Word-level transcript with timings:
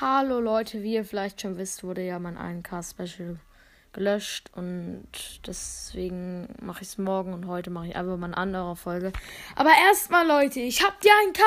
Hallo 0.00 0.40
Leute, 0.40 0.82
wie 0.82 0.94
ihr 0.94 1.04
vielleicht 1.04 1.40
schon 1.40 1.56
wisst, 1.56 1.84
wurde 1.84 2.02
ja 2.02 2.18
mein 2.18 2.36
1K-Special 2.36 3.36
gelöscht 3.92 4.50
und 4.56 5.06
deswegen 5.46 6.48
mache 6.60 6.82
ich 6.82 6.88
es 6.88 6.98
morgen 6.98 7.32
und 7.32 7.46
heute 7.46 7.70
mache 7.70 7.86
ich 7.86 7.94
einfach 7.94 8.16
mal 8.16 8.26
eine 8.26 8.36
andere 8.36 8.74
Folge. 8.74 9.12
Aber 9.54 9.70
erstmal 9.88 10.26
Leute, 10.26 10.58
ich 10.58 10.82
hab 10.82 11.00
die 11.00 11.06
1K! 11.06 11.42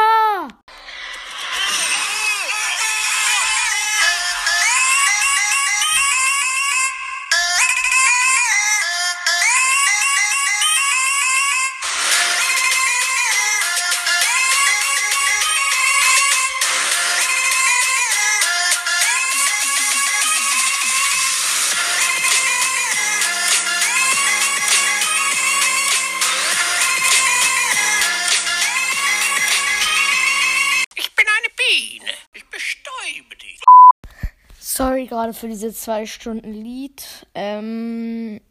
Gerade 35.07 35.33
für 35.33 35.47
diese 35.47 35.73
zwei 35.73 36.05
Stunden 36.05 36.51
Lied. 36.51 37.27
Ähm, 37.33 38.41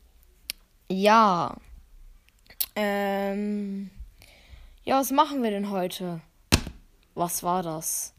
ja. 0.88 1.54
Ähm, 2.74 3.90
ja, 4.84 4.98
was 4.98 5.10
machen 5.10 5.42
wir 5.42 5.50
denn 5.50 5.70
heute? 5.70 6.20
Was 7.14 7.42
war 7.42 7.62
das? 7.62 8.15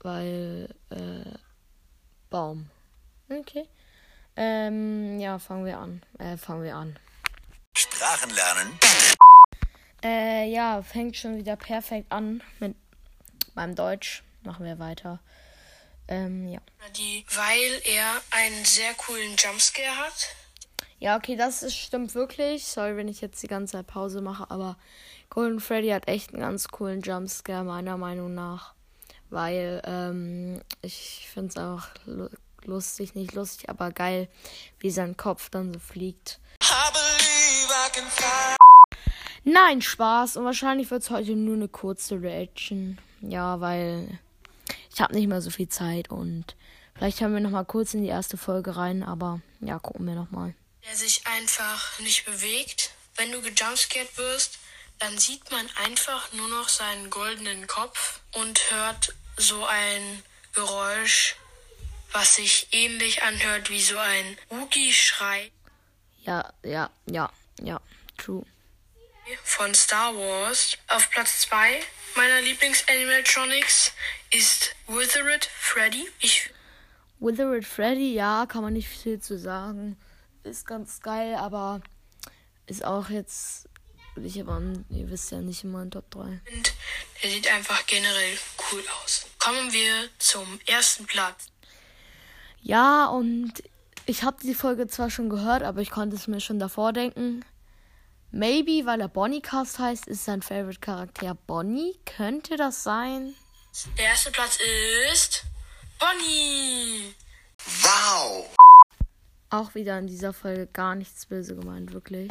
weil, 0.00 0.74
äh, 0.90 1.43
Baum. 2.34 2.68
Okay. 3.30 3.68
Ähm, 4.34 5.20
ja, 5.20 5.38
fangen 5.38 5.66
wir 5.66 5.78
an. 5.78 6.02
Äh, 6.18 6.36
fangen 6.36 6.64
wir 6.64 6.74
an. 6.74 6.98
Sprachen 7.76 8.28
lernen. 8.30 8.76
Äh, 10.02 10.50
ja, 10.50 10.82
fängt 10.82 11.16
schon 11.16 11.36
wieder 11.36 11.54
perfekt 11.54 12.10
an 12.10 12.42
mit 12.58 12.74
meinem 13.54 13.76
Deutsch. 13.76 14.24
Machen 14.42 14.66
wir 14.66 14.80
weiter. 14.80 15.20
Ähm, 16.08 16.48
ja. 16.48 16.58
Freddy, 16.78 17.24
weil 17.36 17.80
er 17.84 18.20
einen 18.32 18.64
sehr 18.64 18.94
coolen 18.94 19.36
Jumpscare 19.36 19.96
hat. 19.96 20.34
Ja, 20.98 21.16
okay, 21.16 21.36
das 21.36 21.62
ist, 21.62 21.76
stimmt 21.76 22.16
wirklich. 22.16 22.64
Sorry, 22.66 22.96
wenn 22.96 23.06
ich 23.06 23.20
jetzt 23.20 23.44
die 23.44 23.46
ganze 23.46 23.74
Zeit 23.74 23.86
Pause 23.86 24.20
mache, 24.22 24.50
aber 24.50 24.76
Golden 25.30 25.60
Freddy 25.60 25.90
hat 25.90 26.08
echt 26.08 26.30
einen 26.30 26.42
ganz 26.42 26.66
coolen 26.66 27.00
Jumpscare, 27.00 27.62
meiner 27.62 27.96
Meinung 27.96 28.34
nach. 28.34 28.73
Weil, 29.34 29.82
ähm, 29.84 30.62
ich 30.82 31.28
finde 31.32 31.48
es 31.48 32.06
lu- 32.06 32.28
lustig, 32.64 33.14
nicht 33.16 33.32
lustig, 33.34 33.68
aber 33.68 33.90
geil, 33.90 34.28
wie 34.78 34.90
sein 34.90 35.16
Kopf 35.16 35.50
dann 35.50 35.72
so 35.74 35.80
fliegt. 35.80 36.38
Nein, 39.44 39.82
Spaß. 39.82 40.36
Und 40.36 40.44
wahrscheinlich 40.44 40.90
wird 40.90 41.02
es 41.02 41.10
heute 41.10 41.32
nur 41.32 41.56
eine 41.56 41.68
kurze 41.68 42.20
Reaction. 42.22 42.98
Ja, 43.20 43.60
weil 43.60 44.18
ich 44.92 45.00
habe 45.00 45.14
nicht 45.14 45.26
mehr 45.26 45.42
so 45.42 45.50
viel 45.50 45.68
Zeit 45.68 46.10
und 46.10 46.54
vielleicht 46.96 47.20
hören 47.20 47.32
wir 47.34 47.40
noch 47.40 47.50
mal 47.50 47.64
kurz 47.64 47.94
in 47.94 48.02
die 48.02 48.08
erste 48.08 48.36
Folge 48.36 48.76
rein, 48.76 49.02
aber 49.02 49.40
ja, 49.60 49.78
gucken 49.78 50.06
wir 50.06 50.14
noch 50.14 50.30
mal. 50.30 50.54
der 50.86 50.94
sich 50.96 51.22
einfach 51.26 51.98
nicht 52.00 52.24
bewegt. 52.24 52.90
Wenn 53.16 53.32
du 53.32 53.40
gejumpscared 53.42 54.16
wirst, 54.18 54.58
dann 54.98 55.16
sieht 55.18 55.50
man 55.50 55.66
einfach 55.84 56.32
nur 56.34 56.48
noch 56.48 56.68
seinen 56.68 57.10
goldenen 57.10 57.66
Kopf 57.66 58.20
und 58.34 58.60
hört 58.70 59.14
so 59.36 59.64
ein 59.64 60.22
Geräusch, 60.54 61.36
was 62.12 62.36
sich 62.36 62.68
ähnlich 62.72 63.22
anhört 63.22 63.70
wie 63.70 63.80
so 63.80 63.98
ein 63.98 64.38
Wookie-Schrei 64.48 65.50
Ja, 66.22 66.52
ja, 66.62 66.90
ja, 67.06 67.30
ja, 67.60 67.80
true. 68.16 68.44
von 69.42 69.74
Star 69.74 70.14
Wars. 70.14 70.78
Auf 70.88 71.10
Platz 71.10 71.40
2 71.42 71.80
meiner 72.16 72.40
Lieblings-Animatronics 72.42 73.92
ist 74.30 74.74
Withered 74.86 75.44
Freddy. 75.58 76.08
Ich 76.20 76.50
Withered 77.18 77.64
Freddy, 77.64 78.14
ja, 78.14 78.46
kann 78.46 78.62
man 78.62 78.72
nicht 78.74 78.88
viel 78.88 79.20
zu 79.20 79.38
sagen. 79.38 79.96
Ist 80.42 80.66
ganz 80.66 81.00
geil, 81.00 81.34
aber 81.36 81.80
ist 82.66 82.84
auch 82.84 83.08
jetzt, 83.08 83.68
ich 84.22 84.40
aber, 84.40 84.62
ihr 84.90 85.10
wisst 85.10 85.32
ja 85.32 85.40
nicht 85.40 85.64
immer 85.64 85.82
in 85.82 85.90
Top 85.90 86.10
3. 86.10 86.40
finde, 86.44 86.70
der 87.22 87.30
sieht 87.30 87.48
einfach 87.52 87.84
generell 87.86 88.38
cool 88.70 88.82
aus. 89.02 89.26
Kommen 89.38 89.72
wir 89.72 90.08
zum 90.18 90.60
ersten 90.66 91.06
Platz. 91.06 91.46
Ja, 92.62 93.06
und 93.06 93.52
ich 94.06 94.22
habe 94.22 94.36
die 94.42 94.54
Folge 94.54 94.86
zwar 94.86 95.10
schon 95.10 95.28
gehört, 95.28 95.62
aber 95.62 95.80
ich 95.80 95.90
konnte 95.90 96.16
es 96.16 96.28
mir 96.28 96.40
schon 96.40 96.58
davor 96.58 96.92
denken. 96.92 97.44
Maybe, 98.30 98.84
weil 98.84 99.00
er 99.00 99.08
Bonnycast 99.08 99.78
heißt, 99.78 100.08
ist 100.08 100.24
sein 100.24 100.42
Favorite 100.42 100.80
Charakter 100.80 101.34
Bonnie. 101.46 101.98
Könnte 102.04 102.56
das 102.56 102.82
sein? 102.82 103.34
Der 103.98 104.06
erste 104.06 104.30
Platz 104.30 104.58
ist 105.12 105.44
Bonnie! 105.98 107.14
Wow. 107.82 108.54
Auch 109.50 109.74
wieder 109.74 109.98
in 109.98 110.06
dieser 110.06 110.32
Folge 110.32 110.66
gar 110.66 110.94
nichts 110.94 111.26
böse 111.26 111.54
gemeint, 111.54 111.92
wirklich. 111.92 112.30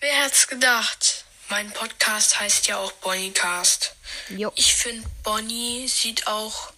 Wer 0.00 0.12
hätte 0.22 0.34
es 0.34 0.46
gedacht? 0.46 1.24
Mein 1.48 1.72
Podcast 1.72 2.38
heißt 2.38 2.68
ja 2.68 2.76
auch 2.76 2.92
Bonniecast. 2.92 3.96
Jo. 4.28 4.52
Ich 4.54 4.74
finde, 4.74 5.08
Bonnie 5.24 5.88
sieht 5.88 6.28
auch 6.28 6.72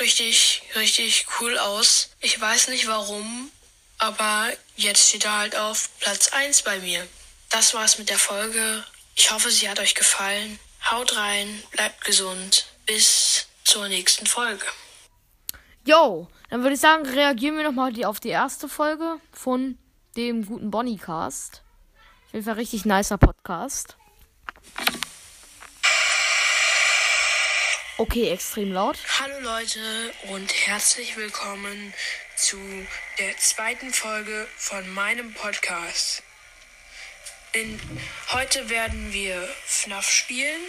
richtig, 0.00 0.62
richtig 0.74 1.26
cool 1.38 1.56
aus. 1.58 2.10
Ich 2.20 2.40
weiß 2.40 2.68
nicht 2.68 2.88
warum, 2.88 3.52
aber 3.98 4.48
jetzt 4.74 5.10
steht 5.10 5.26
er 5.26 5.38
halt 5.38 5.56
auf 5.56 5.90
Platz 6.00 6.28
1 6.32 6.62
bei 6.62 6.80
mir. 6.80 7.06
Das 7.50 7.72
war's 7.72 7.98
mit 7.98 8.10
der 8.10 8.18
Folge. 8.18 8.84
Ich 9.14 9.30
hoffe, 9.30 9.52
sie 9.52 9.68
hat 9.70 9.78
euch 9.78 9.94
gefallen. 9.94 10.58
Haut 10.90 11.16
rein, 11.16 11.62
bleibt 11.70 12.04
gesund. 12.04 12.66
Bis 12.84 13.46
zur 13.62 13.86
nächsten 13.86 14.26
Folge. 14.26 14.66
Jo, 15.84 16.28
dann 16.50 16.62
würde 16.62 16.74
ich 16.74 16.80
sagen, 16.80 17.06
reagieren 17.06 17.56
wir 17.56 17.62
nochmal 17.62 17.92
auf 18.04 18.18
die 18.18 18.30
erste 18.30 18.68
Folge 18.68 19.20
von 19.32 19.78
dem 20.16 20.44
guten 20.44 20.72
Bonniecast. 20.72 21.62
Jeden 22.36 22.44
Fall 22.44 22.56
richtig 22.56 22.84
nicer 22.84 23.16
Podcast. 23.16 23.96
Okay, 27.96 28.28
extrem 28.28 28.72
laut. 28.72 28.98
Hallo 29.18 29.40
Leute 29.40 29.80
und 30.34 30.52
herzlich 30.66 31.16
willkommen 31.16 31.94
zu 32.36 32.58
der 33.18 33.34
zweiten 33.38 33.90
Folge 33.90 34.46
von 34.58 34.86
meinem 34.92 35.32
Podcast. 35.32 36.22
In, 37.54 37.80
heute 38.34 38.68
werden 38.68 39.14
wir 39.14 39.48
FNAF 39.64 40.04
spielen. 40.04 40.60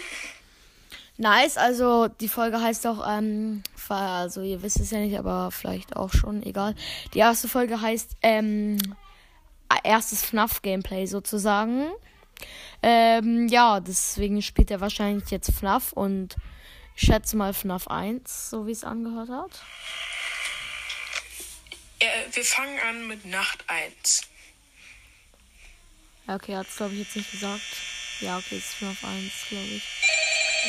Nice, 1.18 1.58
also 1.58 2.08
die 2.08 2.30
Folge 2.30 2.62
heißt 2.62 2.88
auch, 2.88 3.06
ähm, 3.06 3.62
also 3.90 4.42
ihr 4.42 4.62
wisst 4.64 4.80
es 4.80 4.92
ja 4.92 5.00
nicht, 5.00 5.20
aber 5.20 5.52
vielleicht 5.52 5.98
auch 5.98 6.14
schon, 6.14 6.44
egal. 6.44 6.76
Die 7.14 7.20
erste 7.20 7.50
Folge 7.50 7.82
heißt, 7.82 8.12
ähm, 8.22 8.78
erstes 9.84 10.24
FNAF-Gameplay 10.24 11.06
sozusagen. 11.06 11.92
Ähm, 12.84 13.48
ja, 13.48 13.80
deswegen 13.80 14.42
spielt 14.42 14.72
er 14.72 14.82
wahrscheinlich 14.82 15.30
jetzt 15.32 15.52
FNAF 15.52 15.94
und 15.94 16.36
ich 16.96 17.06
schätze 17.08 17.38
mal 17.38 17.54
FNAF 17.54 17.88
1, 17.88 18.50
so 18.50 18.68
wie 18.68 18.72
es 18.72 18.84
angehört 18.84 19.30
hat. 19.30 19.62
Äh, 22.00 22.06
wir 22.32 22.44
fangen 22.44 22.80
an 22.88 23.08
mit 23.08 23.26
Nacht 23.26 23.64
1. 23.68 24.22
Ja, 26.28 26.36
okay, 26.36 26.56
hat 26.56 26.68
es 26.68 26.76
glaube 26.76 26.94
ich 26.94 27.00
jetzt 27.00 27.16
nicht 27.16 27.32
gesagt. 27.32 27.62
Ja, 28.20 28.38
okay, 28.38 28.58
es 28.58 28.66
ist 28.66 28.74
FNAF 28.76 29.04
1, 29.04 29.32
glaube 29.50 29.66
ich. 29.66 29.84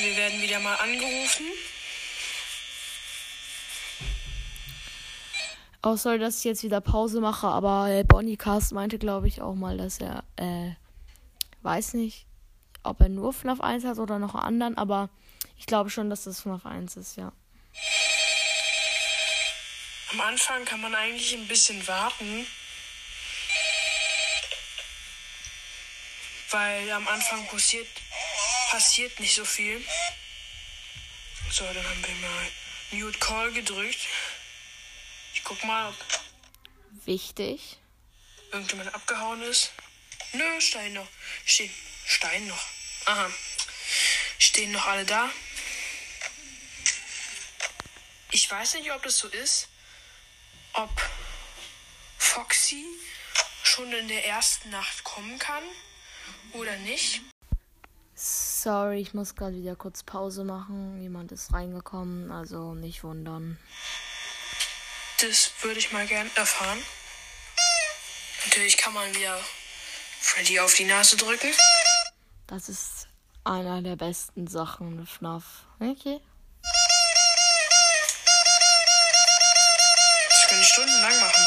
Wir 0.01 0.17
werden 0.17 0.41
wieder 0.41 0.61
mal 0.61 0.77
angerufen. 0.77 1.47
Auch 5.81 5.97
sorry, 5.97 6.19
dass 6.19 6.39
ich 6.39 6.45
jetzt 6.45 6.65
wieder 6.65 6.81
Pause 6.81 7.21
mache, 7.21 7.47
aber 7.47 7.89
äh, 7.89 8.03
Bonnie 8.03 8.37
Cast 8.37 8.73
meinte, 8.73 8.99
glaube 8.99 9.29
ich, 9.29 9.41
auch 9.41 9.55
mal, 9.55 9.77
dass 9.77 10.01
er, 10.01 10.25
äh, 10.37 10.73
weiß 11.63 11.95
nicht, 11.95 12.27
ob 12.83 13.01
er 13.01 13.09
nur 13.09 13.33
FNAF 13.33 13.61
1 13.61 13.85
hat 13.85 13.99
oder 13.99 14.19
noch 14.19 14.35
einen 14.35 14.45
anderen, 14.45 14.79
aber 14.79 15.09
ich 15.57 15.67
glaube 15.67 15.91
schon, 15.91 16.11
dass 16.11 16.25
das 16.25 16.41
FNAF 16.41 16.67
1 16.67 16.97
ist, 16.97 17.17
ja. 17.17 17.33
Am 20.11 20.21
Anfang 20.23 20.65
kann 20.65 20.81
man 20.81 20.95
eigentlich 20.95 21.35
ein 21.35 21.47
bisschen 21.47 21.87
warten. 21.87 22.47
Weil 26.51 26.91
am 26.93 27.07
Anfang 27.09 27.47
passiert, 27.47 27.87
passiert 28.71 29.21
nicht 29.21 29.35
so 29.35 29.45
viel. 29.45 29.85
So, 31.51 31.65
dann 31.65 31.85
haben 31.85 32.05
wir 32.05 32.29
mal 32.29 32.49
Mute 32.91 33.19
Call 33.19 33.53
gedrückt. 33.53 33.99
Ich 35.35 35.45
guck 35.45 35.63
mal, 35.65 35.89
ob 35.89 35.97
Wichtig. 37.05 37.79
irgendjemand 38.53 38.95
abgehauen 38.95 39.43
ist. 39.43 39.73
Nö, 40.33 40.61
Stein 40.61 40.93
noch. 40.95 41.07
Stehen. 41.45 41.71
Stein 42.05 42.47
noch. 42.47 42.67
Aha. 43.07 43.31
Stehen 44.39 44.73
noch 44.73 44.87
alle 44.87 45.05
da. 45.05 45.31
Ich 48.31 48.51
weiß 48.51 48.75
nicht, 48.75 48.93
ob 48.93 49.03
das 49.03 49.19
so 49.19 49.29
ist. 49.29 49.69
Ob 50.75 50.91
Foxy 52.19 52.85
schon 53.63 53.91
in 53.93 54.09
der 54.09 54.27
ersten 54.27 54.71
Nacht 54.71 55.03
kommen 55.05 55.39
kann 55.39 55.63
oder 56.53 56.77
nicht. 56.79 57.23
Sorry, 58.15 59.01
ich 59.01 59.15
muss 59.15 59.35
gerade 59.35 59.57
wieder 59.57 59.77
kurz 59.77 60.03
Pause 60.03 60.45
machen. 60.45 61.01
Jemand 61.01 61.33
ist 61.33 61.53
reingekommen, 61.53 62.31
also 62.31 62.75
nicht 62.75 63.03
wundern. 63.05 63.59
Das 65.21 65.51
würde 65.63 65.81
ich 65.81 65.91
mal 65.91 66.07
gern 66.07 66.31
erfahren. 66.37 66.81
Natürlich 68.45 68.77
kann 68.77 68.95
man 68.95 69.13
wieder 69.17 69.37
Freddy 70.21 70.61
auf 70.61 70.75
die 70.75 70.85
Nase 70.85 71.17
drücken. 71.17 71.53
Das 72.47 72.69
ist 72.69 73.09
einer 73.43 73.83
der 73.83 73.97
besten 73.97 74.47
Sachen 74.47 75.05
FNAF. 75.09 75.43
Okay. 75.81 76.21
Das 80.31 80.49
können 80.49 80.65
stundenlang 80.65 81.21
machen. 81.21 81.45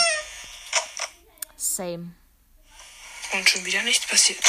Same. 1.55 2.15
Und 3.31 3.49
schon 3.49 3.63
wieder 3.63 3.83
nichts 3.83 4.05
passiert. 4.05 4.43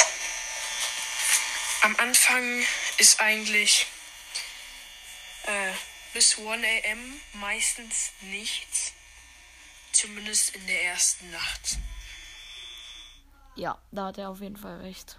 Am 1.83 1.95
Anfang 1.95 2.65
ist 2.97 3.21
eigentlich 3.21 3.87
äh, 5.43 5.71
bis 6.13 6.37
1 6.37 6.65
am 6.91 7.21
meistens 7.39 8.11
nichts. 8.19 8.91
Zumindest 9.93 10.55
in 10.55 10.67
der 10.67 10.83
ersten 10.85 11.29
Nacht. 11.29 11.77
Ja, 13.55 13.79
da 13.91 14.07
hat 14.07 14.17
er 14.17 14.29
auf 14.29 14.41
jeden 14.41 14.57
Fall 14.57 14.81
recht. 14.81 15.17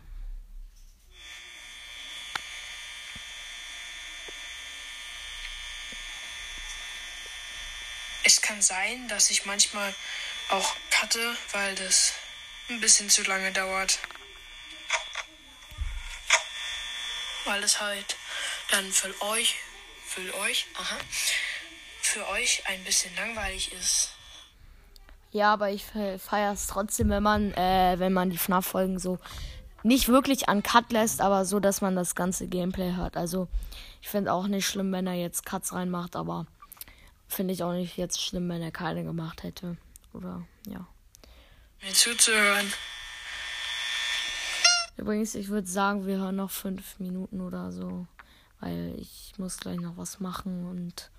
Es 8.24 8.42
kann 8.42 8.60
sein, 8.60 9.06
dass 9.08 9.30
ich 9.30 9.44
manchmal 9.46 9.94
auch 10.48 10.76
cutte, 10.90 11.36
weil 11.52 11.74
das 11.76 12.12
ein 12.68 12.80
bisschen 12.80 13.08
zu 13.08 13.22
lange 13.22 13.52
dauert. 13.52 14.00
Weil 17.44 17.62
es 17.62 17.80
halt 17.80 18.16
dann 18.70 18.92
für 18.92 19.22
euch, 19.22 19.54
für 20.08 20.34
euch, 20.38 20.66
aha, 20.74 20.98
für 22.02 22.26
euch 22.28 22.66
ein 22.66 22.82
bisschen 22.82 23.14
langweilig 23.14 23.70
ist. 23.72 24.10
Ja, 25.34 25.52
aber 25.52 25.72
ich 25.72 25.84
feiere 25.84 26.52
es 26.52 26.68
trotzdem, 26.68 27.08
wenn 27.08 27.24
man, 27.24 27.52
äh, 27.54 27.96
wenn 27.98 28.12
man 28.12 28.30
die 28.30 28.38
FNAF-Folgen 28.38 29.00
so 29.00 29.18
nicht 29.82 30.06
wirklich 30.06 30.48
an 30.48 30.62
Cut 30.62 30.92
lässt, 30.92 31.20
aber 31.20 31.44
so, 31.44 31.58
dass 31.58 31.80
man 31.80 31.96
das 31.96 32.14
ganze 32.14 32.46
Gameplay 32.46 32.94
hört. 32.94 33.16
Also, 33.16 33.48
ich 34.00 34.08
finde 34.08 34.32
auch 34.32 34.46
nicht 34.46 34.64
schlimm, 34.64 34.92
wenn 34.92 35.08
er 35.08 35.14
jetzt 35.14 35.44
Cuts 35.44 35.72
reinmacht, 35.72 36.14
aber 36.14 36.46
finde 37.26 37.52
ich 37.52 37.64
auch 37.64 37.72
nicht 37.72 37.96
jetzt 37.96 38.22
schlimm, 38.22 38.48
wenn 38.48 38.62
er 38.62 38.70
keine 38.70 39.02
gemacht 39.02 39.42
hätte. 39.42 39.76
Oder, 40.12 40.46
ja. 40.68 40.86
Mir 41.82 41.92
zuzuhören. 41.92 42.72
Übrigens, 44.96 45.34
ich 45.34 45.48
würde 45.48 45.66
sagen, 45.66 46.06
wir 46.06 46.18
hören 46.18 46.36
noch 46.36 46.52
fünf 46.52 47.00
Minuten 47.00 47.40
oder 47.40 47.72
so, 47.72 48.06
weil 48.60 48.94
ich 49.00 49.32
muss 49.36 49.56
gleich 49.56 49.80
noch 49.80 49.96
was 49.96 50.20
machen 50.20 50.64
und 50.64 51.10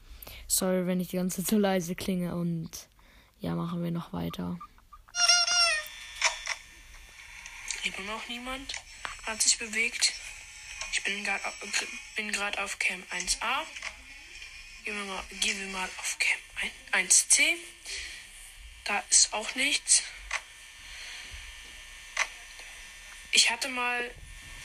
sorry, 0.48 0.88
wenn 0.88 1.02
ich 1.02 1.10
die 1.10 1.18
ganze 1.18 1.44
Zeit 1.44 1.50
so 1.50 1.58
leise 1.58 1.96
klinge 1.96 2.34
und 2.34 2.72
ja, 3.46 3.54
machen 3.54 3.84
wir 3.84 3.92
noch 3.92 4.12
weiter. 4.12 4.58
Immer 7.84 8.12
noch 8.12 8.28
niemand 8.28 8.74
hat 9.28 9.40
sich 9.40 9.60
bewegt. 9.60 10.14
Ich 10.92 11.04
bin 11.04 11.24
gerade 11.24 11.44
bin 12.16 12.32
grad 12.32 12.58
auf 12.58 12.80
Cam 12.80 13.04
1a. 13.12 13.62
Gehen 14.84 14.98
wir 14.98 15.14
mal, 15.14 15.24
gehen 15.42 15.60
wir 15.60 15.68
mal 15.68 15.88
auf 16.00 16.18
Cam 16.18 16.72
1c. 17.04 17.56
Da 18.86 19.04
ist 19.12 19.32
auch 19.32 19.54
nichts. 19.54 20.02
Ich 23.32 23.52
hatte 23.52 23.70
mal 23.70 24.10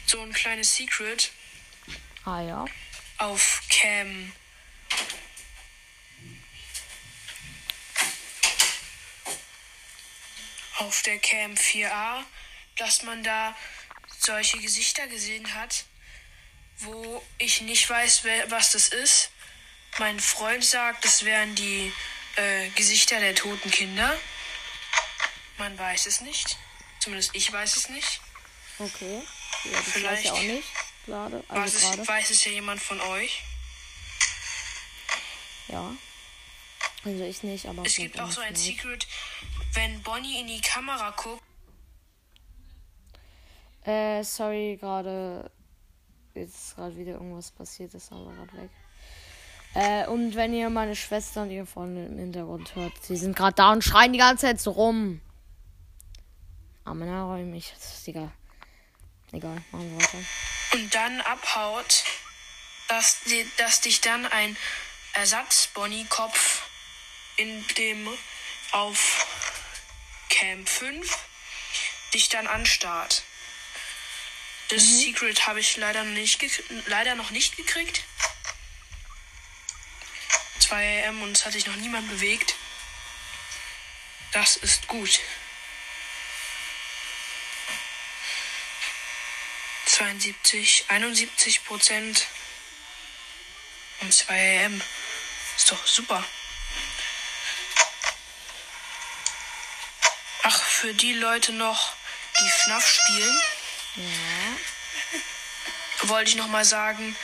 so 0.07 0.23
ein 0.23 0.33
kleines 0.33 0.75
Secret 0.75 1.33
Ah 2.25 2.41
ja. 2.41 2.65
auf 3.19 3.63
Cam. 3.69 4.33
Auf 10.81 11.03
der 11.03 11.19
Cam 11.19 11.55
4a, 11.55 12.25
dass 12.77 13.03
man 13.03 13.23
da 13.23 13.55
solche 14.19 14.59
Gesichter 14.59 15.07
gesehen 15.09 15.55
hat, 15.55 15.85
wo 16.79 17.23
ich 17.39 17.61
nicht 17.61 17.89
weiß, 17.89 18.25
wer, 18.25 18.51
was 18.51 18.73
das 18.73 18.89
ist. 18.89 19.31
Mein 19.99 20.19
Freund 20.21 20.65
sagt, 20.65 21.05
das 21.05 21.25
wären 21.25 21.55
die 21.55 21.93
äh, 22.37 22.69
Gesichter 22.71 23.21
der 23.21 23.35
toten 23.35 23.71
Kinder. 23.71 24.19
Man 25.59 25.79
weiß 25.79 26.07
es 26.07 26.23
nicht. 26.23 26.57
Zumindest 27.01 27.35
ich 27.35 27.53
weiß 27.53 27.77
es 27.77 27.89
nicht. 27.91 28.21
Okay. 28.79 29.21
Ja, 29.65 29.71
das 29.73 29.81
weiß 29.87 29.93
Vielleicht 29.93 30.25
ich 30.25 30.31
auch 30.31 30.41
nicht. 30.43 30.69
Gerade. 31.07 31.45
Weiß 31.49 31.59
Also 31.59 31.77
es, 31.77 31.83
gerade. 31.83 32.09
weiß 32.09 32.31
es 32.31 32.45
ja 32.47 32.53
jemand 32.53 32.83
von 32.83 33.01
euch. 33.03 33.43
Ja. 35.69 35.95
Also 37.05 37.25
ich 37.25 37.43
nicht, 37.43 37.67
aber 37.67 37.85
Es 37.85 37.97
gibt 37.97 38.19
auch 38.19 38.31
so 38.31 38.41
ein 38.41 38.55
vielleicht. 38.57 38.79
Secret, 38.79 39.07
wenn 39.75 40.03
Bonnie 40.03 40.41
in 40.41 40.47
die 40.47 40.61
Kamera 40.61 41.11
guckt. 41.11 41.43
Äh, 43.85 44.23
sorry, 44.23 44.77
gerade. 44.81 45.51
Jetzt 46.35 46.55
ist 46.55 46.77
gerade 46.77 46.97
wieder 46.97 47.13
irgendwas 47.13 47.51
passiert, 47.51 47.93
ist 47.95 48.13
aber 48.13 48.33
gerade 48.33 48.53
weg. 48.63 48.71
Äh, 49.75 50.07
und 50.07 50.35
wenn 50.35 50.53
ihr 50.53 50.71
meine 50.71 50.97
Schwester 50.97 51.43
und 51.43 51.51
ihre 51.51 51.67
Freundin 51.67 52.13
im 52.13 52.19
Hintergrund 52.19 52.75
hört, 52.75 52.93
sie 53.03 53.17
sind 53.17 53.37
gerade 53.37 53.55
da 53.55 53.73
und 53.73 53.83
schreien 53.83 54.13
die 54.13 54.19
ganze 54.19 54.47
Zeit 54.47 54.61
so 54.61 54.73
rum. 54.73 55.21
Aber 56.85 57.05
na, 57.05 57.25
räume 57.25 57.45
mich. 57.45 57.73
Das 57.75 57.99
ist 57.99 58.09
egal. 58.09 58.33
Egal, 59.33 59.63
machen 59.71 59.91
wir 59.91 60.03
weiter. 60.03 60.19
und 60.73 60.95
dann 60.95 61.21
abhaut, 61.21 62.05
dass, 62.89 63.21
dass 63.59 63.81
dich 63.81 64.01
dann 64.01 64.27
ein 64.27 64.57
Ersatz-Bonnie-Kopf 65.15 66.69
in 67.37 67.65
dem 67.79 68.09
auf 68.73 69.50
Camp 70.31 70.69
5 70.69 71.19
dich 72.15 72.31
dann 72.31 72.47
anstarrt. 72.47 73.23
Das 74.69 74.83
Secret 74.83 75.47
habe 75.47 75.61
ich 75.61 75.77
leider 75.77 76.05
noch 76.05 76.13
nicht, 76.13 76.41
leider 76.87 77.15
noch 77.17 77.31
nicht 77.31 77.57
gekriegt. 77.57 78.05
2 80.61 81.09
am 81.09 81.23
und 81.23 81.37
es 81.37 81.45
hat 81.45 81.53
sich 81.53 81.67
noch 81.67 81.77
niemand 81.77 82.09
bewegt. 82.09 82.55
Das 84.33 84.57
ist 84.57 84.87
gut. 84.87 85.21
72, 89.87 90.85
71 90.89 91.65
Prozent 91.65 92.29
und 94.01 94.15
2 94.15 94.65
AM. 94.65 94.81
Ist 95.57 95.71
doch 95.73 95.87
super. 95.87 96.25
Ach, 100.43 100.63
für 100.81 100.95
die 100.95 101.13
Leute 101.13 101.53
noch, 101.53 101.93
die 102.41 102.49
FNAF 102.49 102.87
spielen, 102.87 103.39
wollte 106.05 106.31
ich 106.31 106.37
noch 106.37 106.49
mal 106.49 106.65
sagen, 106.65 107.15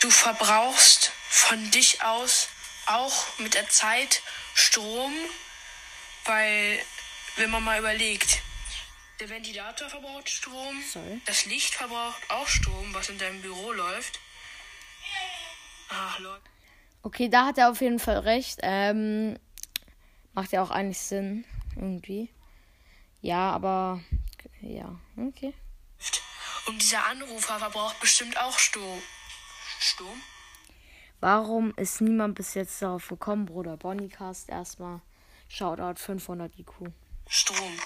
du 0.00 0.10
verbrauchst 0.10 1.10
von 1.30 1.70
dich 1.70 2.02
aus 2.02 2.48
auch 2.84 3.38
mit 3.38 3.54
der 3.54 3.70
Zeit 3.70 4.20
Strom, 4.52 5.14
weil, 6.26 6.78
wenn 7.36 7.48
man 7.48 7.64
mal 7.64 7.78
überlegt, 7.78 8.42
der 9.18 9.30
Ventilator 9.30 9.88
verbraucht 9.88 10.28
Strom, 10.28 10.82
Sorry. 10.92 11.22
das 11.24 11.46
Licht 11.46 11.72
verbraucht 11.72 12.20
auch 12.28 12.48
Strom, 12.48 12.92
was 12.92 13.08
in 13.08 13.16
deinem 13.16 13.40
Büro 13.40 13.72
läuft. 13.72 14.20
Ach, 15.88 16.18
Leute. 16.18 16.42
Okay, 17.00 17.30
da 17.30 17.46
hat 17.46 17.56
er 17.56 17.70
auf 17.70 17.80
jeden 17.80 17.98
Fall 17.98 18.18
recht. 18.18 18.58
Ähm, 18.60 19.38
macht 20.34 20.52
ja 20.52 20.62
auch 20.62 20.70
eigentlich 20.70 20.98
Sinn, 20.98 21.46
irgendwie. 21.76 22.28
Ja, 23.24 23.52
aber. 23.52 24.04
Ja, 24.60 25.00
okay. 25.16 25.54
Und 26.66 26.82
dieser 26.82 27.06
Anrufer 27.06 27.58
verbraucht 27.58 27.98
bestimmt 27.98 28.36
auch 28.36 28.58
Strom. 28.58 29.02
Strom? 29.80 30.22
Warum 31.20 31.74
ist 31.76 32.02
niemand 32.02 32.34
bis 32.34 32.52
jetzt 32.52 32.82
darauf 32.82 33.08
gekommen, 33.08 33.46
Bruder? 33.46 33.78
Bonnycast 33.78 34.50
erstmal. 34.50 35.00
Shoutout 35.48 35.98
500 35.98 36.58
IQ. 36.58 36.92
Strom. 37.26 37.80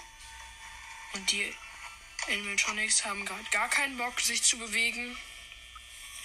Und 1.15 1.31
die 1.31 1.55
Animatronics 2.27 3.05
haben 3.05 3.25
gerade 3.25 3.49
gar 3.53 3.69
keinen 3.69 3.97
Bock, 3.97 4.19
sich 4.21 4.43
zu 4.43 4.59
bewegen. 4.59 5.17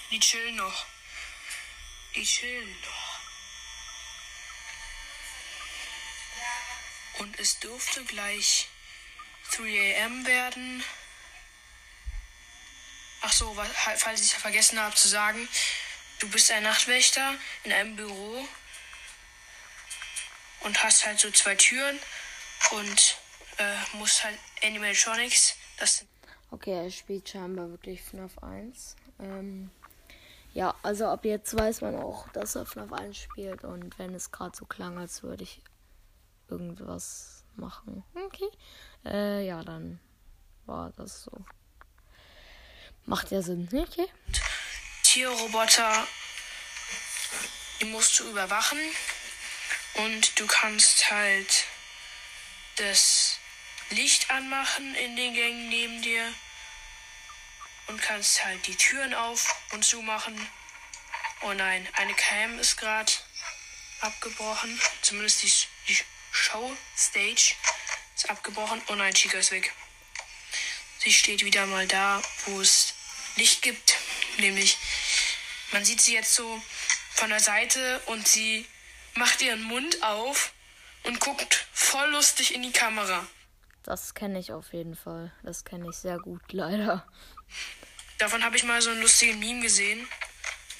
Die 0.09 0.19
chillen 0.19 0.55
noch. 0.55 0.87
Die 2.15 2.23
chillen 2.23 2.75
noch. 2.81 3.19
Und 7.21 7.39
es 7.39 7.59
dürfte 7.59 8.03
gleich 8.05 8.69
3 9.57 10.03
am 10.05 10.25
werden. 10.25 10.83
Ach 13.21 13.31
so, 13.31 13.55
wa- 13.55 13.65
falls 13.97 14.21
ich 14.21 14.33
vergessen 14.33 14.79
habe 14.79 14.95
zu 14.95 15.07
sagen, 15.07 15.47
du 16.19 16.29
bist 16.29 16.51
ein 16.51 16.63
Nachtwächter 16.63 17.35
in 17.63 17.71
einem 17.71 17.95
Büro 17.95 18.47
und 20.61 20.83
hast 20.83 21.05
halt 21.05 21.19
so 21.19 21.29
zwei 21.31 21.55
Türen 21.55 21.99
und 22.71 23.17
äh, 23.57 23.97
musst 23.97 24.23
halt 24.23 24.37
Animatronics, 24.63 25.55
das 25.77 26.05
Okay, 26.51 26.83
er 26.85 26.91
spielt 26.91 27.27
scheinbar 27.27 27.69
wirklich 27.71 28.01
FNAF 28.03 28.37
1. 28.43 28.95
Ähm, 29.19 29.71
ja, 30.53 30.75
also 30.83 31.07
ab 31.07 31.25
jetzt 31.25 31.57
weiß 31.57 31.81
man 31.81 31.95
auch, 31.95 32.27
dass 32.29 32.53
er 32.55 32.67
FNAF 32.67 32.93
1 32.93 33.17
spielt. 33.17 33.63
Und 33.63 33.97
wenn 33.97 34.13
es 34.13 34.31
gerade 34.31 34.55
so 34.55 34.65
klang, 34.65 34.99
als 34.99 35.23
würde 35.23 35.43
ich 35.43 35.61
irgendwas 36.49 37.42
machen. 37.57 38.03
Okay. 38.15 38.49
Äh, 39.05 39.45
ja, 39.45 39.63
dann 39.63 39.99
war 40.65 40.91
das 40.97 41.23
so. 41.23 41.45
Macht 43.05 43.31
ja 43.31 43.41
Sinn. 43.41 43.67
Okay. 43.73 44.07
Tierroboter, 45.03 46.07
die 47.79 47.85
musst 47.85 48.19
du 48.19 48.29
überwachen 48.29 48.79
und 49.95 50.39
du 50.39 50.47
kannst 50.47 51.11
halt 51.11 51.65
das 52.77 53.37
Licht 53.89 54.31
anmachen 54.31 54.95
in 54.95 55.15
den 55.15 55.33
Gängen 55.33 55.69
neben 55.69 56.01
dir 56.01 56.33
und 57.87 58.01
kannst 58.01 58.43
halt 58.43 58.65
die 58.65 58.75
Türen 58.75 59.13
auf 59.13 59.55
und 59.73 59.83
zumachen. 59.83 60.35
Oh 61.41 61.53
nein, 61.53 61.87
eine 61.93 62.13
Cam 62.13 62.57
ist 62.57 62.77
gerade 62.77 63.11
abgebrochen, 63.99 64.79
zumindest 65.01 65.43
die, 65.43 65.51
die 65.89 65.99
Show 66.33 66.75
Stage 66.97 67.53
ist 68.15 68.29
abgebrochen. 68.29 68.81
Oh 68.87 68.95
nein, 68.95 69.13
Chica 69.13 69.37
ist 69.37 69.51
weg. 69.51 69.71
Sie 70.97 71.13
steht 71.13 71.45
wieder 71.45 71.65
mal 71.67 71.87
da, 71.87 72.21
wo 72.45 72.59
es 72.59 72.93
Licht 73.35 73.61
gibt. 73.61 73.95
Nämlich, 74.39 74.77
man 75.71 75.85
sieht 75.85 76.01
sie 76.01 76.13
jetzt 76.13 76.33
so 76.33 76.61
von 77.11 77.29
der 77.29 77.39
Seite 77.39 78.01
und 78.07 78.27
sie 78.27 78.65
macht 79.13 79.41
ihren 79.43 79.61
Mund 79.61 80.01
auf 80.01 80.53
und 81.03 81.19
guckt 81.19 81.67
voll 81.71 82.09
lustig 82.09 82.55
in 82.55 82.63
die 82.63 82.71
Kamera. 82.71 83.25
Das 83.83 84.15
kenne 84.15 84.39
ich 84.39 84.51
auf 84.51 84.73
jeden 84.73 84.95
Fall. 84.95 85.31
Das 85.43 85.65
kenne 85.65 85.89
ich 85.89 85.95
sehr 85.97 86.17
gut, 86.17 86.41
leider. 86.51 87.07
Davon 88.17 88.43
habe 88.43 88.55
ich 88.55 88.63
mal 88.63 88.81
so 88.81 88.89
einen 88.89 89.01
lustigen 89.01 89.37
Meme 89.37 89.61
gesehen, 89.61 90.07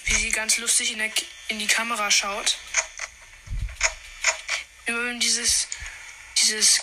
wie 0.05 0.15
sie 0.15 0.31
ganz 0.31 0.57
lustig 0.57 0.93
in, 0.93 0.99
der, 0.99 1.11
in 1.49 1.59
die 1.59 1.67
Kamera 1.67 2.09
schaut. 2.09 2.57
Wenn 4.85 4.95
man 5.05 5.19
dieses, 5.19 5.67
dieses 6.37 6.81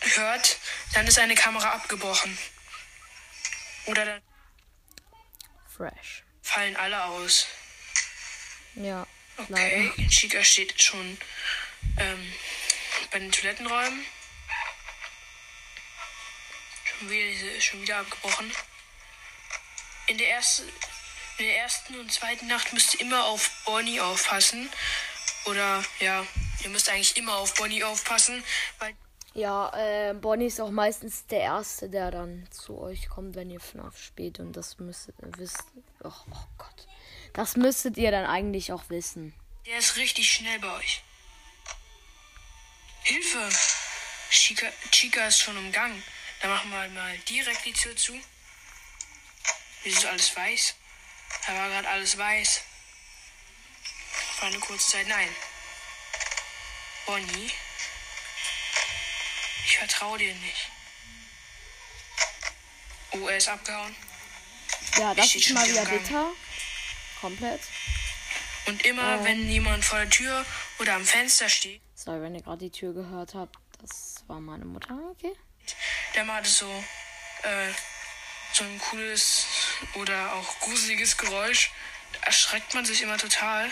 hört, 0.00 0.58
dann 0.94 1.06
ist 1.06 1.18
eine 1.18 1.34
Kamera 1.34 1.70
abgebrochen. 1.72 2.36
Oder 3.86 4.04
dann 4.04 4.22
Fresh. 5.76 6.22
fallen 6.42 6.76
alle 6.76 7.04
aus. 7.04 7.46
Ja, 8.74 9.06
Okay, 9.38 9.92
leider. 9.96 10.08
Chica 10.08 10.42
steht 10.42 10.80
schon 10.82 11.18
ähm, 11.98 12.32
bei 13.10 13.18
den 13.18 13.30
Toilettenräumen. 13.30 14.04
Schon 16.84 17.10
wieder, 17.10 17.26
diese- 17.30 17.60
schon 17.60 17.82
wieder 17.82 17.98
abgebrochen. 17.98 18.50
In 20.06 20.18
der, 20.18 20.30
ersten, 20.30 20.68
in 21.38 21.46
der 21.46 21.58
ersten 21.58 22.00
und 22.00 22.10
zweiten 22.12 22.46
Nacht 22.46 22.72
müsst 22.72 22.94
ihr 22.94 23.00
immer 23.00 23.24
auf 23.26 23.50
Bonnie 23.64 24.00
aufpassen. 24.00 24.70
Oder 25.46 25.84
ja, 26.00 26.26
ihr 26.64 26.70
müsst 26.70 26.88
eigentlich 26.88 27.16
immer 27.16 27.36
auf 27.36 27.54
Bonnie 27.54 27.84
aufpassen, 27.84 28.42
weil 28.78 28.94
Ja, 29.34 29.70
äh, 29.76 30.14
Bonnie 30.14 30.46
ist 30.46 30.60
auch 30.60 30.70
meistens 30.70 31.26
der 31.26 31.40
Erste, 31.40 31.88
der 31.88 32.10
dann 32.10 32.48
zu 32.50 32.78
euch 32.80 33.08
kommt, 33.08 33.34
wenn 33.36 33.50
ihr 33.50 33.60
FNAF 33.60 33.98
spielt. 33.98 34.40
Und 34.40 34.54
das 34.54 34.78
müsstet 34.78 35.14
ihr 35.20 35.36
wissen. 35.38 35.84
Oh, 36.02 36.10
oh 36.30 36.46
Gott. 36.58 36.86
Das 37.32 37.56
müsstet 37.56 37.96
ihr 37.98 38.10
dann 38.10 38.24
eigentlich 38.26 38.72
auch 38.72 38.88
wissen. 38.88 39.34
der 39.66 39.78
ist 39.78 39.96
richtig 39.96 40.28
schnell 40.32 40.58
bei 40.58 40.72
euch. 40.76 41.02
Hilfe! 43.02 43.48
Chica, 44.30 44.66
Chica 44.90 45.26
ist 45.26 45.38
schon 45.38 45.56
im 45.56 45.70
Gang. 45.70 46.02
Da 46.40 46.48
machen 46.48 46.70
wir 46.70 46.88
mal 46.88 47.18
direkt 47.28 47.64
die 47.64 47.72
Tür 47.72 47.94
zu. 47.94 48.12
Wieso 49.84 49.98
ist 49.98 50.06
alles 50.06 50.36
weiß? 50.36 50.74
Da 51.46 51.54
war 51.54 51.68
gerade 51.68 51.88
alles 51.88 52.18
weiß. 52.18 52.62
Für 54.38 54.46
eine 54.46 54.58
kurze 54.58 54.90
Zeit. 54.90 55.08
Nein. 55.08 55.28
Bonnie. 57.06 57.50
Ich 59.64 59.78
vertraue 59.78 60.18
dir 60.18 60.34
nicht. 60.34 60.70
Oh, 63.12 63.26
er 63.28 63.36
ist 63.38 63.48
abgehauen. 63.48 63.96
Ja, 64.98 65.14
das 65.14 65.34
ist 65.34 65.50
mal 65.50 65.66
wieder 65.66 65.84
bitter. 65.86 66.32
Komplett. 67.20 67.60
Und 68.66 68.84
immer, 68.84 69.24
wenn 69.24 69.48
jemand 69.48 69.84
vor 69.84 69.98
der 70.00 70.10
Tür 70.10 70.44
oder 70.78 70.94
am 70.94 71.06
Fenster 71.06 71.48
steht, 71.48 71.80
Sorry, 71.94 72.20
wenn 72.20 72.34
ihr 72.34 72.42
gerade 72.42 72.58
die 72.58 72.70
Tür 72.70 72.92
gehört 72.92 73.34
habt. 73.34 73.56
Das 73.80 74.22
war 74.26 74.38
meine 74.38 74.66
Mutter. 74.66 74.98
Okay. 75.12 75.32
der 76.14 76.24
macht 76.24 76.46
so, 76.46 76.70
äh, 77.42 77.72
so 78.52 78.64
ein 78.64 78.78
cooles 78.78 79.46
oder 79.94 80.34
auch 80.34 80.60
gruseliges 80.60 81.16
Geräusch. 81.16 81.70
Da 82.12 82.26
erschreckt 82.26 82.74
man 82.74 82.84
sich 82.84 83.00
immer 83.02 83.16
total. 83.16 83.70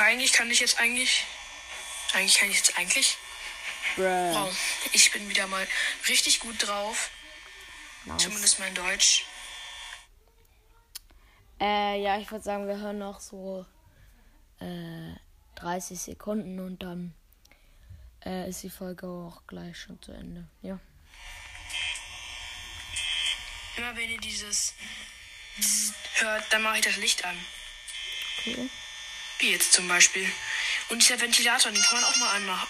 Eigentlich 0.00 0.32
kann 0.32 0.50
ich 0.50 0.60
jetzt 0.60 0.78
eigentlich. 0.78 1.24
Eigentlich 2.12 2.38
kann 2.38 2.50
ich 2.50 2.56
jetzt 2.56 2.76
eigentlich. 2.78 3.16
Bruh. 3.96 4.34
Wow, 4.34 4.56
ich 4.92 5.12
bin 5.12 5.28
wieder 5.28 5.46
mal 5.46 5.66
richtig 6.08 6.40
gut 6.40 6.66
drauf. 6.66 7.10
Nice. 8.04 8.22
Zumindest 8.22 8.58
mein 8.58 8.74
Deutsch. 8.74 9.24
Äh, 11.60 12.02
ja, 12.02 12.18
ich 12.18 12.30
würde 12.30 12.42
sagen, 12.42 12.66
wir 12.66 12.78
hören 12.78 12.98
noch 12.98 13.20
so 13.20 13.66
äh, 14.60 15.14
30 15.56 16.00
Sekunden 16.00 16.58
und 16.60 16.82
dann 16.82 17.14
äh, 18.24 18.48
ist 18.48 18.62
die 18.62 18.70
Folge 18.70 19.06
auch 19.06 19.46
gleich 19.46 19.78
schon 19.78 20.00
zu 20.00 20.12
Ende. 20.12 20.48
Ja. 20.62 20.78
Immer 23.76 23.96
wenn 23.96 24.10
ihr 24.10 24.20
dieses 24.20 24.74
hört, 26.14 26.44
dann 26.50 26.62
mache 26.62 26.78
ich 26.78 26.84
das 26.84 26.96
Licht 26.96 27.24
an. 27.24 27.36
Okay. 28.38 28.70
Wie 29.40 29.52
jetzt 29.52 29.72
zum 29.72 29.88
Beispiel. 29.88 30.30
Und 30.90 31.02
dieser 31.02 31.20
Ventilator, 31.20 31.72
den 31.72 31.82
kann 31.82 32.00
man 32.00 32.04
auch 32.04 32.16
mal 32.16 32.36
anmachen. 32.36 32.68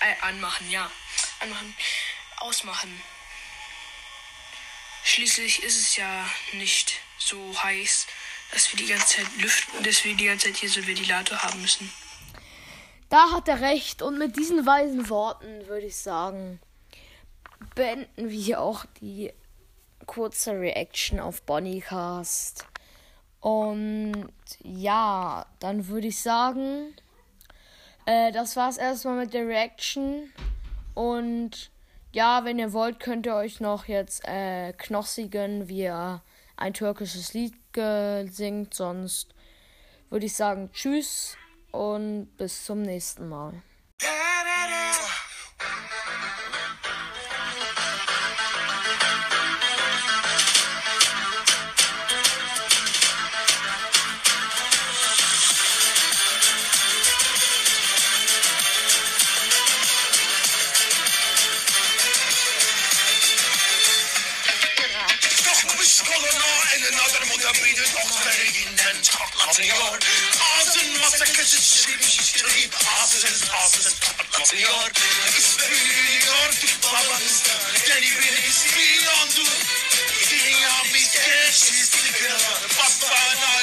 Äh, 0.00 0.26
anmachen, 0.26 0.70
ja. 0.70 0.90
Anmachen. 1.40 1.74
Ausmachen. 2.38 3.02
Schließlich 5.04 5.62
ist 5.62 5.76
es 5.76 5.96
ja 5.96 6.26
nicht 6.52 7.00
so 7.18 7.62
heiß, 7.62 8.06
dass 8.52 8.72
wir 8.72 8.78
die 8.78 8.90
ganze 8.90 9.16
Zeit 9.16 9.26
lüften, 9.38 9.82
dass 9.82 10.04
wir 10.04 10.14
die 10.14 10.26
ganze 10.26 10.46
Zeit 10.46 10.56
hier 10.56 10.70
so 10.70 10.80
einen 10.80 10.88
Ventilator 10.88 11.42
haben 11.42 11.60
müssen. 11.60 11.92
Da 13.10 13.30
hat 13.32 13.48
er 13.48 13.60
recht. 13.60 14.02
Und 14.02 14.18
mit 14.18 14.36
diesen 14.36 14.64
weisen 14.66 15.08
Worten 15.08 15.66
würde 15.66 15.86
ich 15.86 15.96
sagen, 15.96 16.60
beenden 17.74 18.30
wir 18.30 18.60
auch 18.60 18.84
die 19.00 19.32
kurze 20.06 20.52
Reaction 20.52 21.20
auf 21.20 21.42
Bonnycast. 21.42 22.66
Und 23.40 24.32
ja, 24.62 25.46
dann 25.60 25.86
würde 25.88 26.08
ich 26.08 26.20
sagen, 26.20 26.94
äh, 28.06 28.32
das 28.32 28.56
war's 28.56 28.76
erstmal 28.76 29.16
mit 29.16 29.34
der 29.34 29.46
Reaction. 29.46 30.32
Und 30.94 31.70
ja, 32.12 32.44
wenn 32.44 32.58
ihr 32.58 32.72
wollt, 32.72 33.00
könnt 33.00 33.26
ihr 33.26 33.34
euch 33.34 33.60
noch 33.60 33.86
jetzt 33.86 34.26
äh, 34.26 34.72
knossigen, 34.72 35.68
wie 35.68 35.82
er 35.82 36.22
ein 36.56 36.74
türkisches 36.74 37.34
Lied 37.34 37.54
singt. 37.74 38.74
Sonst 38.74 39.34
würde 40.10 40.26
ich 40.26 40.34
sagen, 40.34 40.70
tschüss 40.72 41.36
und 41.70 42.28
bis 42.36 42.64
zum 42.64 42.82
nächsten 42.82 43.28
Mal. 43.28 43.52
dalga 67.38 67.64
bir 67.64 67.76
de 67.76 67.82
dozerinden 67.82 69.02
çatlatıyor. 69.02 69.98
Ağzın 70.40 71.00
masa 71.00 71.24
kaşı 71.24 71.62
şişirip 71.62 72.02
şişirip 72.02 72.74
ağzınız 73.00 73.42
ağzınız 73.52 73.94
patlatıyor. 74.00 74.90
Üstleniyor 75.38 76.52
babanızda 76.82 77.52
deli 77.88 78.20
bir 78.20 78.48
ispiyondu. 78.48 79.50
Dünya 80.30 80.82
bir 80.94 81.08
genç 81.12 81.54
istikrarı 81.54 82.68
basbana 82.78 83.57